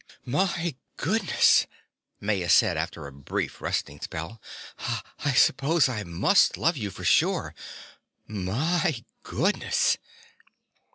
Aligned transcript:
"My 0.25 0.73
goodness," 0.97 1.67
Maya 2.19 2.49
said 2.49 2.75
after 2.75 3.05
a 3.05 3.11
brief 3.11 3.61
resting 3.61 3.99
spell. 4.01 4.41
"I 5.19 5.33
suppose 5.35 5.87
I 5.87 6.01
must 6.03 6.57
love 6.57 6.75
you 6.75 6.89
for 6.89 7.03
sure. 7.03 7.53
My 8.25 9.03
_good_ness!" 9.23 9.99